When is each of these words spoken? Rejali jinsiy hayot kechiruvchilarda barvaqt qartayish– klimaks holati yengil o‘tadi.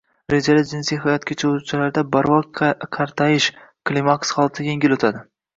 Rejali 0.33 0.61
jinsiy 0.69 0.99
hayot 1.03 1.27
kechiruvchilarda 1.31 2.03
barvaqt 2.17 2.63
qartayish– 2.97 3.51
klimaks 3.91 4.37
holati 4.39 4.71
yengil 4.71 4.99
o‘tadi. 4.99 5.27